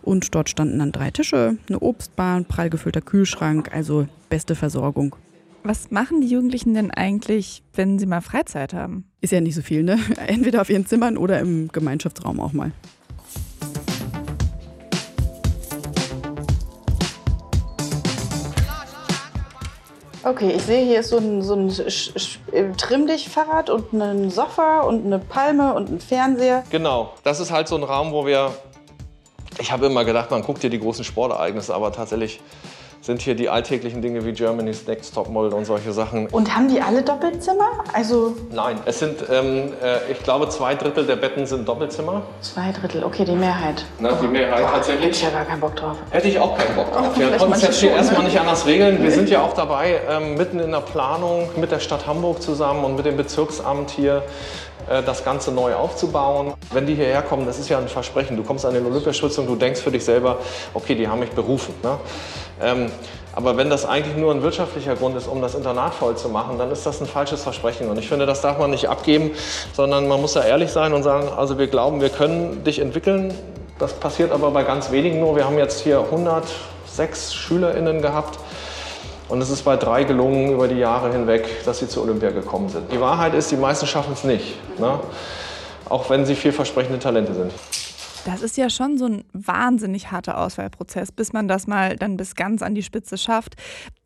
[0.01, 5.15] Und dort standen dann drei Tische, eine Obstbahn, prall gefüllter Kühlschrank, also beste Versorgung.
[5.63, 9.05] Was machen die Jugendlichen denn eigentlich, wenn sie mal Freizeit haben?
[9.21, 9.99] Ist ja nicht so viel, ne?
[10.27, 12.71] Entweder auf ihren Zimmern oder im Gemeinschaftsraum auch mal.
[20.23, 25.05] Okay, ich sehe hier ist so ein, so ein äh, Trimm-Dich-Fahrrad und ein Sofa und
[25.05, 26.63] eine Palme und ein Fernseher.
[26.69, 28.51] Genau, das ist halt so ein Raum, wo wir.
[29.59, 32.39] Ich habe immer gedacht, man guckt hier die großen Sportereignisse, aber tatsächlich
[33.01, 36.27] sind hier die alltäglichen Dinge wie Germany's Next Topmodel und solche Sachen.
[36.27, 37.69] Und haben die alle Doppelzimmer?
[37.93, 42.23] Also Nein, es sind, ähm, äh, ich glaube, zwei Drittel der Betten sind Doppelzimmer.
[42.41, 43.85] Zwei Drittel, okay, die Mehrheit.
[43.99, 45.05] Na, die Mehrheit Boah, tatsächlich.
[45.05, 45.97] Hätte ich ja gar keinen Bock drauf.
[46.09, 47.17] Hätte ich auch keinen Bock drauf.
[47.17, 48.27] Wir konnten es jetzt hier schon, erstmal ne?
[48.27, 49.01] nicht anders regeln.
[49.01, 52.83] Wir sind ja auch dabei, ähm, mitten in der Planung mit der Stadt Hamburg zusammen
[52.83, 54.23] und mit dem Bezirksamt hier
[55.05, 56.53] das Ganze neu aufzubauen.
[56.71, 58.35] Wenn die hierher kommen, das ist ja ein Versprechen.
[58.35, 60.37] Du kommst an den Olympiastützung, du denkst für dich selber,
[60.73, 61.75] okay, die haben mich berufen.
[61.83, 61.97] Ne?
[62.61, 62.91] Ähm,
[63.33, 66.57] aber wenn das eigentlich nur ein wirtschaftlicher Grund ist, um das Internat voll zu machen,
[66.57, 67.87] dann ist das ein falsches Versprechen.
[67.89, 69.31] Und ich finde, das darf man nicht abgeben,
[69.73, 73.33] sondern man muss da ehrlich sein und sagen, also wir glauben, wir können dich entwickeln.
[73.77, 75.35] Das passiert aber bei ganz wenigen nur.
[75.35, 78.39] Wir haben jetzt hier 106 SchülerInnen gehabt.
[79.29, 82.67] Und es ist bei drei gelungen über die Jahre hinweg, dass sie zur Olympia gekommen
[82.67, 82.91] sind.
[82.91, 84.55] Die Wahrheit ist, die meisten schaffen es nicht.
[84.79, 84.99] Ne?
[85.87, 87.53] Auch wenn sie vielversprechende Talente sind.
[88.25, 92.35] Das ist ja schon so ein wahnsinnig harter Auswahlprozess, bis man das mal dann bis
[92.35, 93.55] ganz an die Spitze schafft.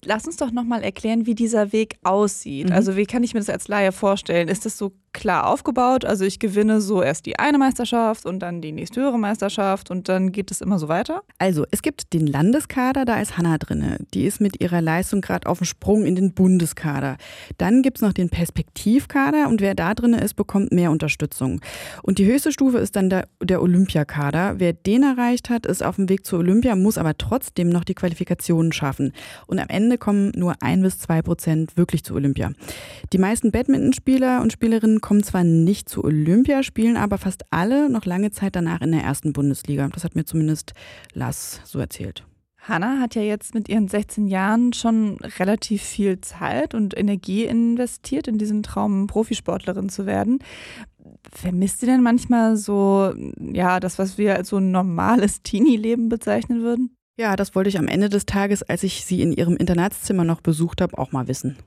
[0.06, 2.70] Lass uns doch noch mal erklären, wie dieser Weg aussieht.
[2.70, 2.76] Mhm.
[2.76, 4.48] Also wie kann ich mir das als Laie vorstellen?
[4.48, 6.06] Ist das so klar aufgebaut?
[6.06, 10.32] Also ich gewinne so erst die eine Meisterschaft und dann die nächsthöhere Meisterschaft und dann
[10.32, 11.22] geht es immer so weiter?
[11.38, 14.00] Also, es gibt den Landeskader, da ist Hanna drinne.
[14.14, 17.18] Die ist mit ihrer Leistung gerade auf dem Sprung in den Bundeskader.
[17.58, 21.62] Dann gibt es noch den Perspektivkader und wer da drinne ist, bekommt mehr Unterstützung.
[22.02, 24.56] Und die höchste Stufe ist dann der, der Olympiakader.
[24.58, 27.94] Wer den erreicht hat, ist auf dem Weg zur Olympia, muss aber trotzdem noch die
[27.94, 29.14] Qualifikationen schaffen.
[29.48, 32.52] Und am Ende kommen nur ein bis zwei Prozent wirklich zur Olympia.
[33.12, 38.06] Die meisten Badmintonspieler und Spielerinnen kommen zwar nicht zu Olympia, spielen aber fast alle noch
[38.06, 39.88] lange Zeit danach in der ersten Bundesliga.
[39.90, 40.74] Das hat mir zumindest
[41.14, 42.26] Lass so erzählt.
[42.68, 48.28] Hannah hat ja jetzt mit ihren 16 Jahren schon relativ viel Zeit und Energie investiert
[48.30, 50.40] in diesen Traum, Profisportlerin zu werden.
[51.30, 56.62] Vermisst sie denn manchmal so, ja, das, was wir als so ein normales Teenie-Leben bezeichnen
[56.62, 56.96] würden?
[57.16, 60.42] Ja, das wollte ich am Ende des Tages, als ich sie in ihrem Internatszimmer noch
[60.42, 61.58] besucht habe, auch mal wissen.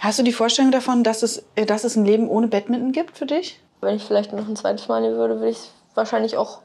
[0.00, 3.18] Hast du die Vorstellung davon, dass es, äh, dass es ein Leben ohne Badminton gibt
[3.18, 3.60] für dich?
[3.82, 6.60] Wenn ich vielleicht noch ein zweites Mal nehmen würde, würde ich wahrscheinlich auch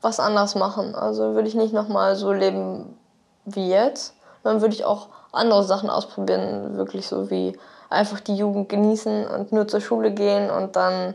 [0.00, 0.94] was anders machen.
[0.94, 2.96] Also würde ich nicht nochmal so leben
[3.44, 4.14] wie jetzt.
[4.42, 7.58] Dann würde ich auch andere Sachen ausprobieren, wirklich so wie
[7.90, 11.14] einfach die Jugend genießen und nur zur Schule gehen und dann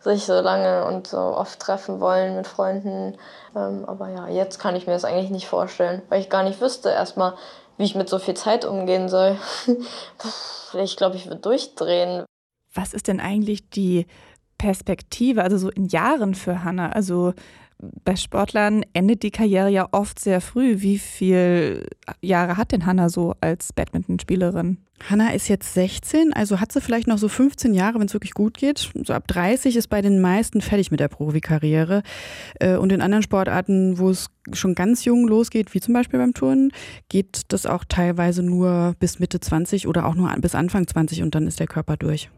[0.00, 3.16] sich so lange und so oft treffen wollen mit Freunden.
[3.54, 6.60] Ähm, aber ja, jetzt kann ich mir das eigentlich nicht vorstellen, weil ich gar nicht
[6.60, 7.34] wüsste erstmal,
[7.76, 9.36] wie ich mit so viel Zeit umgehen soll.
[10.74, 12.24] ich glaube, ich würde durchdrehen.
[12.74, 14.06] Was ist denn eigentlich die
[14.58, 16.92] Perspektive, also so in Jahren für Hannah?
[16.92, 17.34] Also
[18.04, 20.80] bei Sportlern endet die Karriere ja oft sehr früh.
[20.80, 21.86] Wie viele
[22.20, 24.78] Jahre hat denn Hannah so als Badmintonspielerin?
[25.08, 28.34] Hanna ist jetzt 16, also hat sie vielleicht noch so 15 Jahre, wenn es wirklich
[28.34, 28.90] gut geht.
[29.02, 32.02] So ab 30 ist bei den meisten fertig mit der Profikarriere.
[32.58, 36.34] Äh, Und in anderen Sportarten, wo es schon ganz jung losgeht, wie zum Beispiel beim
[36.34, 36.72] Turnen,
[37.08, 41.34] geht das auch teilweise nur bis Mitte 20 oder auch nur bis Anfang 20 und
[41.34, 42.30] dann ist der Körper durch.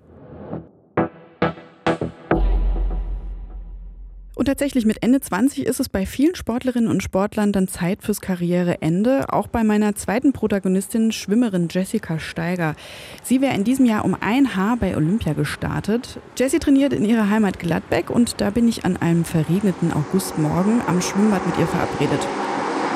[4.34, 8.22] Und tatsächlich mit Ende 20 ist es bei vielen Sportlerinnen und Sportlern dann Zeit fürs
[8.22, 9.26] Karriereende.
[9.28, 12.74] Auch bei meiner zweiten Protagonistin, Schwimmerin Jessica Steiger.
[13.22, 16.18] Sie wäre in diesem Jahr um ein Haar bei Olympia gestartet.
[16.36, 21.02] Jessie trainiert in ihrer Heimat Gladbeck und da bin ich an einem verregneten Augustmorgen am
[21.02, 22.26] Schwimmbad mit ihr verabredet.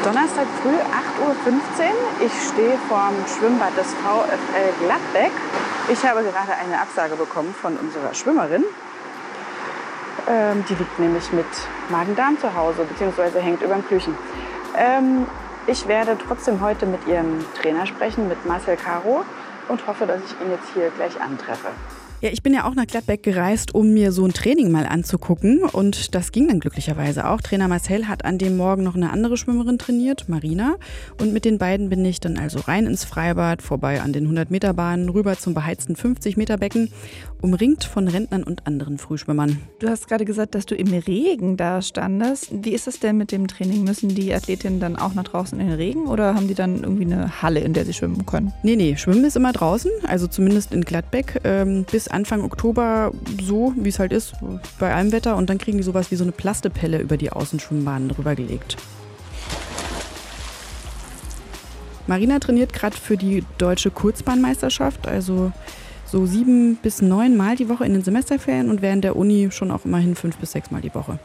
[0.05, 0.77] Donnerstag früh 8.15
[1.21, 2.27] Uhr.
[2.27, 5.33] Ich stehe vorm Schwimmbad des VfL Gladbeck.
[5.93, 8.65] Ich habe gerade eine Absage bekommen von unserer Schwimmerin.
[10.29, 11.47] Ähm, die liegt nämlich mit
[11.91, 14.15] Magen-Darm zu Hause, beziehungsweise hängt über dem Küchen.
[14.77, 15.27] Ähm,
[15.67, 19.25] ich werde trotzdem heute mit ihrem Trainer sprechen, mit Marcel Caro,
[19.69, 21.69] und hoffe, dass ich ihn jetzt hier gleich antreffe.
[22.23, 25.63] Ja, ich bin ja auch nach Gladbeck gereist, um mir so ein Training mal anzugucken.
[25.65, 27.43] Und das ging dann glücklicherweise auch.
[27.43, 30.77] Trainer Marcel hat an dem Morgen noch eine andere Schwimmerin trainiert, Marina.
[31.21, 35.11] Und mit den beiden bin ich dann also rein ins Freibad, vorbei an den 100-Meter-Bahnen,
[35.11, 36.91] rüber zum beheizten 50-Meter-Becken,
[37.41, 39.63] umringt von Rentnern und anderen Frühschwimmern.
[39.79, 42.49] Du hast gerade gesagt, dass du im Regen da standest.
[42.53, 43.85] Wie ist es denn mit dem Training?
[43.85, 47.05] Müssen die Athletinnen dann auch nach draußen in den Regen oder haben die dann irgendwie
[47.05, 48.53] eine Halle, in der sie schwimmen können?
[48.63, 51.41] Nee, nee, Schwimmen ist immer draußen, also zumindest in Gladbeck.
[51.45, 54.35] Ähm, bis Anfang Oktober so, wie es halt ist,
[54.79, 55.37] bei allem Wetter.
[55.37, 58.77] Und dann kriegen die sowas wie so eine Plastepelle über die Außenschwimmbahnen drüber gelegt.
[62.07, 65.53] Marina trainiert gerade für die deutsche Kurzbahnmeisterschaft, also
[66.17, 69.71] so sieben bis neun Mal die Woche in den Semesterferien und während der Uni schon
[69.71, 71.19] auch immerhin fünf bis sechs Mal die Woche.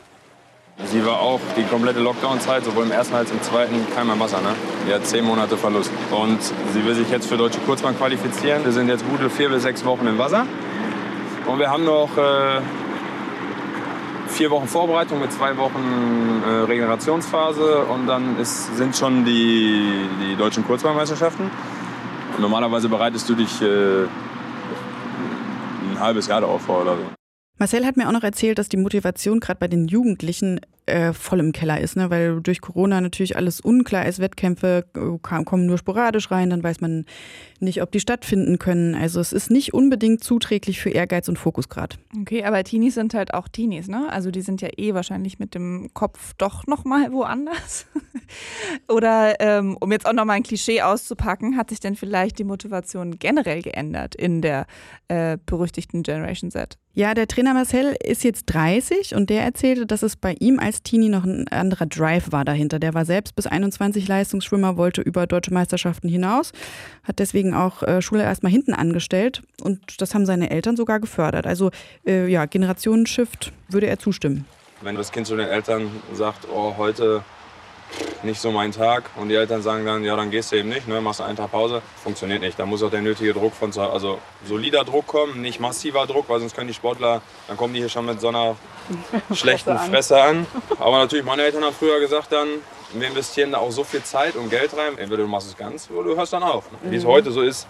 [0.84, 4.20] Sie war auch die komplette Lockdown-Zeit, sowohl im ersten als auch im zweiten, kein mehr
[4.20, 4.42] Wasser.
[4.42, 4.50] Ne?
[4.86, 5.92] Die hat zehn Monate Verlust.
[6.12, 6.42] Und
[6.74, 8.66] sie will sich jetzt für Deutsche Kurzbahn qualifizieren.
[8.66, 10.46] Wir sind jetzt gute vier bis sechs Wochen im Wasser.
[11.46, 12.60] Und wir haben noch äh,
[14.28, 17.86] vier Wochen Vorbereitung mit zwei Wochen äh, Regenerationsphase.
[17.86, 21.50] Und dann ist, sind schon die, die deutschen Kurzbahnmeisterschaften.
[22.40, 24.08] Normalerweise bereitest du dich äh,
[26.02, 27.04] halbes Jahr darauf vor oder so.
[27.58, 31.40] Marcel hat mir auch noch erzählt, dass die Motivation gerade bei den Jugendlichen äh, voll
[31.40, 32.10] im Keller ist, ne?
[32.10, 34.20] weil durch Corona natürlich alles unklar ist.
[34.20, 37.06] Wettkämpfe äh, kommen nur sporadisch rein, dann weiß man
[37.60, 38.96] nicht, ob die stattfinden können.
[38.96, 41.98] Also es ist nicht unbedingt zuträglich für Ehrgeiz und Fokusgrad.
[42.20, 44.12] Okay, aber Teenies sind halt auch Teenies, ne?
[44.12, 47.88] Also die sind ja eh wahrscheinlich mit dem Kopf doch noch mal woanders.
[48.90, 52.44] Oder ähm, um jetzt auch noch mal ein Klischee auszupacken, hat sich denn vielleicht die
[52.44, 54.66] Motivation generell geändert in der
[55.08, 56.78] äh, berüchtigten Generation Z?
[56.94, 60.84] Ja, der Trainer Marcel ist jetzt 30 und der erzählte, dass es bei ihm als
[60.84, 62.80] Teenie noch ein anderer Drive war dahinter.
[62.80, 66.52] Der war selbst bis 21 Leistungsschwimmer, wollte über deutsche Meisterschaften hinaus,
[67.04, 71.48] hat deswegen auch äh, Schule erstmal hinten angestellt und das haben seine Eltern sogar gefördert.
[71.48, 71.72] Also
[72.06, 74.46] äh, ja, Generationenshift würde er zustimmen.
[74.82, 77.24] Wenn das Kind zu den Eltern sagt, oh, heute
[78.24, 80.88] nicht so mein Tag und die Eltern sagen dann, ja, dann gehst du eben nicht,
[80.88, 82.58] ne, machst einen Tag Pause, funktioniert nicht.
[82.60, 86.40] Da muss auch der nötige Druck von also solider Druck kommen, nicht massiver Druck, weil
[86.40, 88.56] sonst können die Sportler, dann kommen die hier schon mit so einer
[89.34, 90.46] schlechten Fresse an.
[90.80, 92.48] Aber natürlich, meine Eltern haben früher gesagt dann,
[92.94, 95.90] wir investieren da auch so viel Zeit und Geld rein, entweder du machst es ganz
[95.90, 96.70] oder du hörst dann auf.
[96.72, 96.92] Ne?
[96.92, 97.08] Wie es Mhm.
[97.08, 97.68] heute so ist,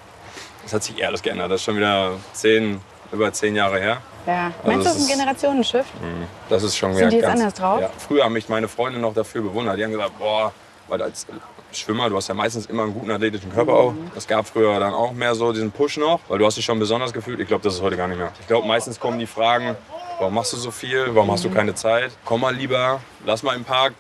[0.64, 1.52] das hat sich eher alles geändert.
[1.52, 2.82] Das ist schon wieder zehn,
[3.12, 3.98] über zehn Jahre her.
[4.26, 4.46] Ja.
[4.46, 6.02] Also Meinst du, das ist ein Generationenshift?
[6.02, 6.26] Mhm.
[6.50, 7.82] Das ist schon Sind die jetzt ganz, anders drauf?
[7.82, 7.90] Ja.
[7.98, 9.78] Früher haben mich meine Freunde noch dafür bewundert.
[9.78, 10.52] Die haben gesagt, boah,
[10.88, 11.26] weil als
[11.72, 13.92] Schwimmer, du hast ja meistens immer einen guten athletischen Körper auch.
[13.94, 14.12] Mhm.
[14.16, 16.80] Es gab früher dann auch mehr so diesen Push noch, weil du hast dich schon
[16.80, 17.40] besonders gefühlt.
[17.40, 18.32] Ich glaube, das ist heute gar nicht mehr.
[18.40, 19.76] Ich glaube, meistens kommen die Fragen,
[20.20, 21.08] warum machst du so viel?
[21.14, 21.54] Warum hast du Mhm.
[21.54, 22.12] keine Zeit?
[22.26, 23.94] Komm mal lieber, lass mal im Park.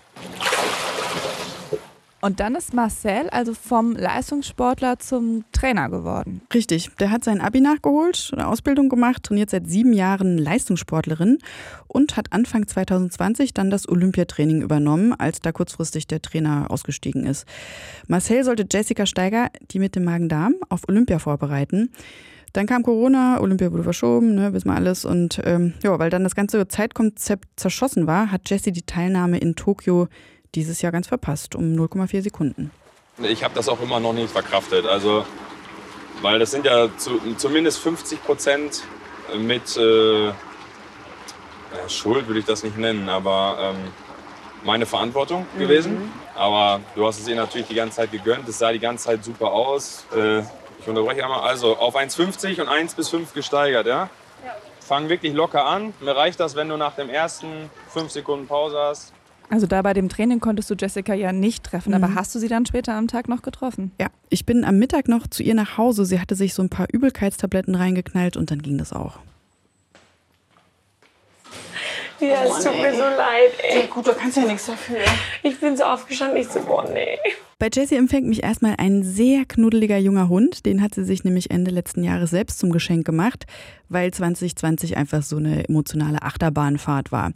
[2.21, 6.41] Und dann ist Marcel also vom Leistungssportler zum Trainer geworden.
[6.53, 11.39] Richtig, der hat sein Abi nachgeholt, eine Ausbildung gemacht, trainiert seit sieben Jahren Leistungssportlerin
[11.87, 17.45] und hat Anfang 2020 dann das Olympiatraining übernommen, als da kurzfristig der Trainer ausgestiegen ist.
[18.07, 21.89] Marcel sollte Jessica Steiger, die mit dem Magen-Darm, auf Olympia vorbereiten.
[22.53, 25.05] Dann kam Corona, Olympia wurde verschoben, ne, wissen wir alles.
[25.05, 29.55] Und ähm, ja, weil dann das ganze Zeitkonzept zerschossen war, hat Jessie die Teilnahme in
[29.55, 30.07] Tokio
[30.55, 32.71] dieses Jahr ganz verpasst, um 0,4 Sekunden.
[33.21, 34.85] Ich habe das auch immer noch nicht verkraftet.
[34.85, 35.25] Also,
[36.21, 38.83] weil das sind ja zu, zumindest 50 Prozent
[39.37, 40.33] mit äh, ja,
[41.87, 43.75] Schuld, würde ich das nicht nennen, aber ähm,
[44.63, 45.59] meine Verantwortung Mhm.
[45.59, 46.11] gewesen.
[46.35, 48.47] Aber du hast es ihr natürlich die ganze Zeit gegönnt.
[48.47, 50.05] Es sah die ganze Zeit super aus.
[50.15, 50.39] Äh,
[50.79, 51.41] ich unterbreche einmal.
[51.41, 54.09] Also auf 1,50 und 1 bis 5 gesteigert, ja?
[54.79, 55.93] Fang wirklich locker an.
[56.01, 59.13] Mir reicht das, wenn du nach dem ersten 5 Sekunden Pause hast.
[59.51, 62.15] Also da bei dem Training konntest du Jessica ja nicht treffen, aber Mhm.
[62.15, 63.91] hast du sie dann später am Tag noch getroffen?
[63.99, 66.05] Ja, ich bin am Mittag noch zu ihr nach Hause.
[66.05, 69.19] Sie hatte sich so ein paar Übelkeitstabletten reingeknallt und dann ging das auch.
[72.21, 73.79] Ja, es tut mir so leid, ey.
[73.81, 74.99] Ja, gut, du kannst ja nichts dafür.
[75.43, 77.17] Ich bin so aufgestanden, ich so, boah, nee.
[77.57, 80.65] Bei Jessie empfängt mich erstmal ein sehr knuddeliger junger Hund.
[80.65, 83.45] Den hat sie sich nämlich Ende letzten Jahres selbst zum Geschenk gemacht,
[83.89, 87.33] weil 2020 einfach so eine emotionale Achterbahnfahrt war.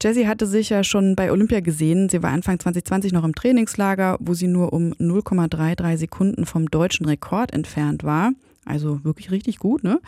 [0.00, 2.08] Jessie hatte sich ja schon bei Olympia gesehen.
[2.08, 7.06] Sie war Anfang 2020 noch im Trainingslager, wo sie nur um 0,33 Sekunden vom deutschen
[7.06, 8.30] Rekord entfernt war.
[8.64, 10.00] Also wirklich richtig gut, ne?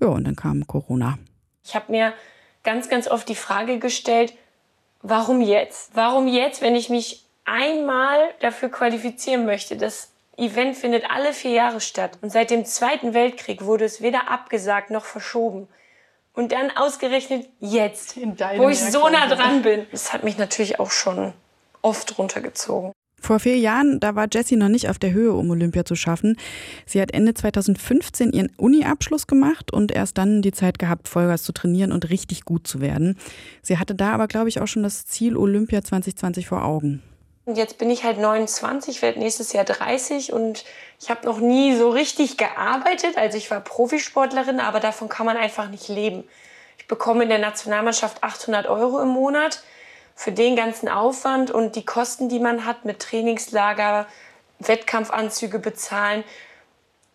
[0.00, 1.18] Ja, und dann kam Corona.
[1.64, 2.12] Ich habe mir
[2.66, 4.34] ganz, ganz oft die Frage gestellt,
[5.00, 5.92] warum jetzt?
[5.94, 9.78] Warum jetzt, wenn ich mich einmal dafür qualifizieren möchte?
[9.78, 12.18] Das Event findet alle vier Jahre statt.
[12.20, 15.68] Und seit dem Zweiten Weltkrieg wurde es weder abgesagt noch verschoben.
[16.34, 19.86] Und dann ausgerechnet jetzt, wo ich so nah dran bin.
[19.90, 21.32] Das hat mich natürlich auch schon
[21.80, 22.92] oft runtergezogen.
[23.26, 26.36] Vor vier Jahren, da war Jessie noch nicht auf der Höhe, um Olympia zu schaffen.
[26.86, 31.50] Sie hat Ende 2015 ihren Uni-Abschluss gemacht und erst dann die Zeit gehabt, Vollgas zu
[31.50, 33.18] trainieren und richtig gut zu werden.
[33.62, 37.02] Sie hatte da aber, glaube ich, auch schon das Ziel Olympia 2020 vor Augen.
[37.46, 40.64] Und jetzt bin ich halt 29, werde nächstes Jahr 30 und
[41.00, 43.18] ich habe noch nie so richtig gearbeitet.
[43.18, 46.22] Also ich war Profisportlerin, aber davon kann man einfach nicht leben.
[46.78, 49.64] Ich bekomme in der Nationalmannschaft 800 Euro im Monat
[50.16, 54.06] für den ganzen Aufwand und die Kosten, die man hat mit Trainingslager,
[54.58, 56.24] Wettkampfanzüge bezahlen,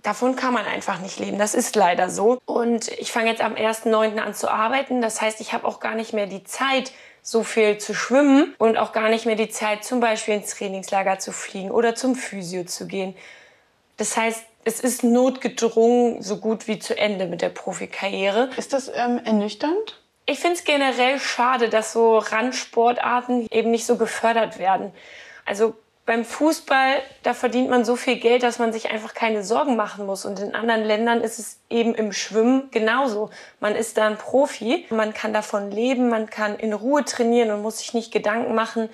[0.04, 1.40] davon kann man einfach nicht leben.
[1.40, 2.40] Das ist leider so.
[2.46, 4.20] Und ich fange jetzt am 1.9.
[4.20, 5.02] an zu arbeiten.
[5.02, 6.92] Das heißt, ich habe auch gar nicht mehr die Zeit,
[7.24, 11.20] so viel zu schwimmen und auch gar nicht mehr die Zeit, zum Beispiel ins Trainingslager
[11.20, 13.16] zu fliegen oder zum Physio zu gehen.
[13.98, 18.52] Das heißt, es ist notgedrungen so gut wie zu Ende mit der Profikarriere.
[18.58, 20.01] Ist das ähm, ernüchternd?
[20.32, 24.94] Ich finde es generell schade, dass so Randsportarten eben nicht so gefördert werden.
[25.46, 25.74] Also
[26.06, 30.06] beim Fußball, da verdient man so viel Geld, dass man sich einfach keine Sorgen machen
[30.06, 30.24] muss.
[30.24, 33.30] Und in anderen Ländern ist es eben im Schwimmen genauso.
[33.60, 37.62] Man ist da ein Profi, man kann davon leben, man kann in Ruhe trainieren und
[37.62, 38.88] muss sich nicht Gedanken machen.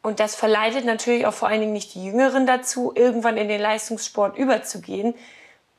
[0.00, 3.60] Und das verleitet natürlich auch vor allen Dingen nicht die Jüngeren dazu, irgendwann in den
[3.60, 5.16] Leistungssport überzugehen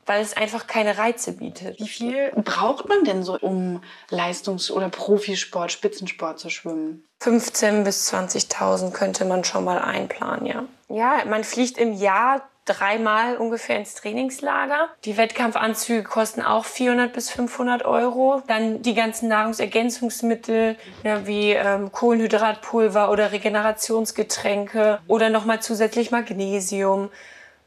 [0.06, 1.78] weil es einfach keine Reize bietet.
[1.78, 7.04] Wie viel braucht man denn so, um Leistungs- oder Profisport, Spitzensport zu schwimmen?
[7.22, 10.64] 15.000 bis 20.000 könnte man schon mal einplanen, ja.
[10.88, 14.88] Ja, man fliegt im Jahr dreimal ungefähr ins Trainingslager.
[15.04, 18.42] Die Wettkampfanzüge kosten auch 400 bis 500 Euro.
[18.46, 27.10] Dann die ganzen Nahrungsergänzungsmittel ja, wie ähm, Kohlenhydratpulver oder Regenerationsgetränke oder nochmal zusätzlich Magnesium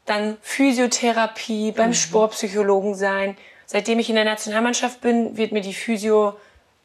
[0.04, 1.94] dann Physiotherapie, beim mhm.
[1.94, 3.36] Sportpsychologen sein.
[3.66, 6.36] Seitdem ich in der Nationalmannschaft bin, wird mir die Physio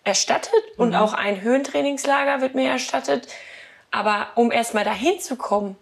[0.04, 0.84] erstattet mhm.
[0.84, 3.28] und auch ein Höhentrainingslager wird mir erstattet.
[3.92, 5.76] Aber um erstmal dahin zu kommen,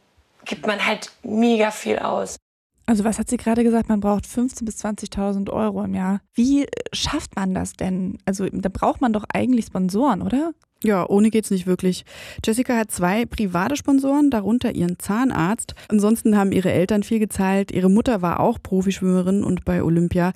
[0.45, 2.37] gibt man halt mega viel aus.
[2.85, 3.89] Also was hat sie gerade gesagt?
[3.89, 6.21] Man braucht 15.000 bis 20.000 Euro im Jahr.
[6.33, 8.17] Wie schafft man das denn?
[8.25, 10.53] Also da braucht man doch eigentlich Sponsoren, oder?
[10.83, 12.05] Ja, ohne geht's nicht wirklich.
[12.45, 15.73] Jessica hat zwei private Sponsoren, darunter ihren Zahnarzt.
[15.87, 17.71] Ansonsten haben ihre Eltern viel gezahlt.
[17.71, 20.33] Ihre Mutter war auch Profischwimmerin und bei Olympia.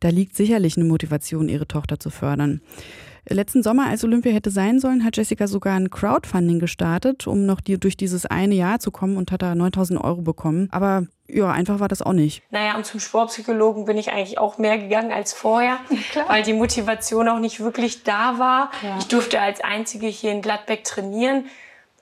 [0.00, 2.60] Da liegt sicherlich eine Motivation, ihre Tochter zu fördern.
[3.28, 7.60] Letzten Sommer, als Olympia hätte sein sollen, hat Jessica sogar ein Crowdfunding gestartet, um noch
[7.60, 10.68] die, durch dieses eine Jahr zu kommen und hat da 9000 Euro bekommen.
[10.70, 12.42] Aber ja, einfach war das auch nicht.
[12.50, 15.78] Naja, und zum Sportpsychologen bin ich eigentlich auch mehr gegangen als vorher,
[16.12, 16.28] Klar.
[16.28, 18.70] weil die Motivation auch nicht wirklich da war.
[18.82, 18.98] Ja.
[18.98, 21.46] Ich durfte als Einzige hier in Gladbeck trainieren,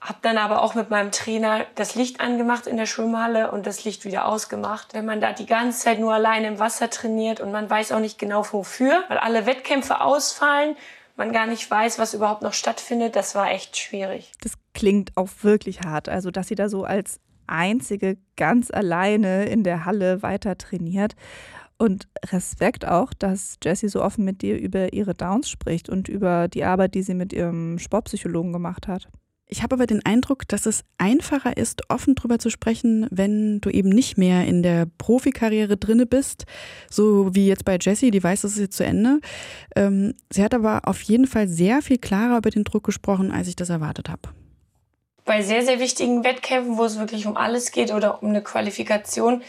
[0.00, 3.84] habe dann aber auch mit meinem Trainer das Licht angemacht in der Schwimmhalle und das
[3.84, 4.94] Licht wieder ausgemacht.
[4.94, 8.00] Wenn man da die ganze Zeit nur allein im Wasser trainiert und man weiß auch
[8.00, 10.74] nicht genau wofür, weil alle Wettkämpfe ausfallen,
[11.22, 14.32] man gar nicht weiß, was überhaupt noch stattfindet, das war echt schwierig.
[14.40, 16.08] Das klingt auch wirklich hart.
[16.08, 21.14] Also, dass sie da so als einzige ganz alleine in der Halle weiter trainiert.
[21.78, 26.48] Und Respekt auch, dass Jessie so offen mit dir über ihre Downs spricht und über
[26.48, 29.08] die Arbeit, die sie mit ihrem Sportpsychologen gemacht hat.
[29.52, 33.68] Ich habe aber den Eindruck, dass es einfacher ist, offen drüber zu sprechen, wenn du
[33.68, 36.46] eben nicht mehr in der Profikarriere drinne bist,
[36.88, 39.20] so wie jetzt bei Jessie, die weiß, das ist jetzt zu Ende.
[39.76, 43.46] Ähm, sie hat aber auf jeden Fall sehr viel klarer über den Druck gesprochen, als
[43.46, 44.22] ich das erwartet habe.
[45.26, 49.42] Bei sehr, sehr wichtigen Wettkämpfen, wo es wirklich um alles geht oder um eine Qualifikation,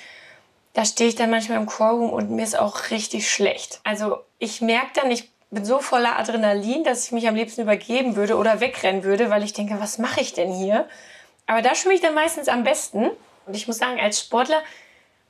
[0.73, 3.79] da stehe ich dann manchmal im Chorroom und mir ist auch richtig schlecht.
[3.85, 8.15] Also ich merke dann, ich bin so voller Adrenalin, dass ich mich am liebsten übergeben
[8.15, 10.87] würde oder wegrennen würde, weil ich denke, was mache ich denn hier?
[11.45, 13.09] Aber da schwimme ich dann meistens am besten.
[13.45, 14.61] Und ich muss sagen, als Sportler,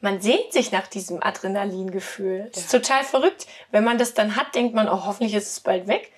[0.02, 2.50] man sehnt sich nach diesem Adrenalingefühl.
[2.54, 3.48] Das ist total verrückt.
[3.72, 6.12] Wenn man das dann hat, denkt man, oh, hoffentlich ist es bald weg.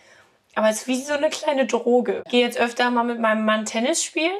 [0.56, 2.22] Aber es ist wie so eine kleine Droge.
[2.26, 4.38] Ich gehe jetzt öfter mal mit meinem Mann Tennis spielen.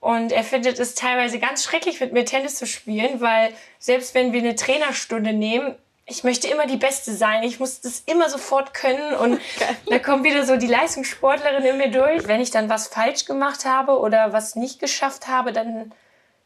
[0.00, 4.32] Und er findet es teilweise ganz schrecklich, mit mir Tennis zu spielen, weil selbst wenn
[4.32, 5.76] wir eine Trainerstunde nehmen,
[6.10, 7.44] ich möchte immer die Beste sein.
[7.44, 9.14] Ich muss das immer sofort können.
[9.14, 9.40] Und
[9.86, 12.26] da kommt wieder so die Leistungssportlerin in mir durch.
[12.26, 15.92] Wenn ich dann was falsch gemacht habe oder was nicht geschafft habe, dann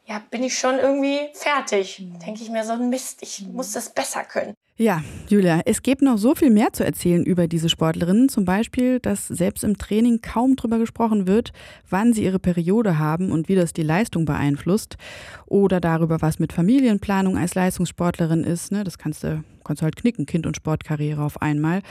[0.07, 2.07] ja, bin ich schon irgendwie fertig.
[2.25, 4.53] Denke ich mir so, Mist, ich muss das besser können.
[4.77, 8.27] Ja, Julia, es gibt noch so viel mehr zu erzählen über diese Sportlerinnen.
[8.27, 11.53] Zum Beispiel, dass selbst im Training kaum darüber gesprochen wird,
[11.89, 14.97] wann sie ihre Periode haben und wie das die Leistung beeinflusst.
[15.45, 18.73] Oder darüber, was mit Familienplanung als Leistungssportlerin ist.
[18.73, 18.83] Ne?
[18.83, 21.81] Das kannst du, kannst du halt knicken, Kind- und Sportkarriere auf einmal.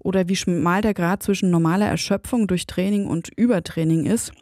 [0.00, 4.32] Oder wie schmal der Grad zwischen normaler Erschöpfung durch Training und Übertraining ist.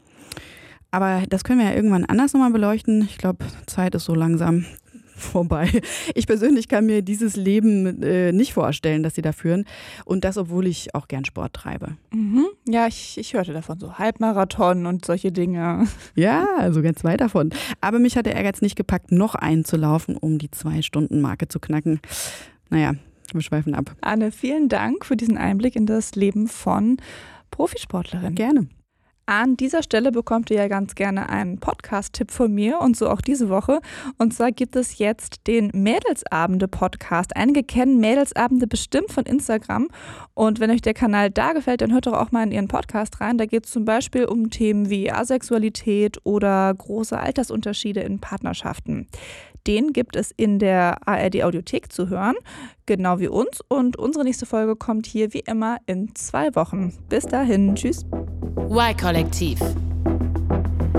[0.93, 3.03] Aber das können wir ja irgendwann anders nochmal beleuchten.
[3.03, 4.67] Ich glaube, Zeit ist so langsam
[5.17, 5.71] vorbei.
[6.15, 9.65] Ich persönlich kann mir dieses Leben äh, nicht vorstellen, das sie da führen.
[10.05, 11.97] Und das, obwohl ich auch gern Sport treibe.
[12.13, 12.45] Mhm.
[12.69, 15.87] Ja, ich, ich hörte davon so Halbmarathon und solche Dinge.
[16.15, 17.51] Ja, also ganz weit davon.
[17.81, 22.01] Aber mich hat der Ehrgeiz nicht gepackt, noch einzulaufen, um die Zwei-Stunden-Marke zu knacken.
[22.69, 22.93] Naja,
[23.33, 23.97] wir schweifen ab.
[24.03, 26.99] Anne, vielen Dank für diesen Einblick in das Leben von
[27.51, 28.35] Profisportlerinnen.
[28.35, 28.69] Gerne.
[29.27, 33.21] An dieser Stelle bekommt ihr ja ganz gerne einen Podcast-Tipp von mir und so auch
[33.21, 33.81] diese Woche.
[34.19, 37.37] Und zwar gibt es jetzt den Mädelsabende-Podcast.
[37.37, 39.89] Einige kennen Mädelsabende bestimmt von Instagram.
[40.35, 43.21] Und wenn euch der Kanal da gefällt, dann hört doch auch mal in ihren Podcast
[43.21, 43.39] rein.
[43.39, 49.07] Da geht es zum Beispiel um Themen wie Asexualität oder große Altersunterschiede in Partnerschaften.
[49.67, 52.35] Den gibt es in der ARD Audiothek zu hören,
[52.87, 53.61] genau wie uns.
[53.69, 56.93] Und unsere nächste Folge kommt hier wie immer in zwei Wochen.
[57.09, 58.05] Bis dahin, tschüss.
[58.69, 59.61] Y-Kollektiv.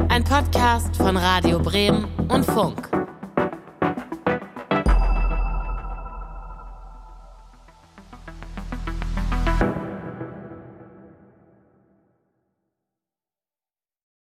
[0.09, 3.02] Ein Podcast von Radio Bremen und Funk.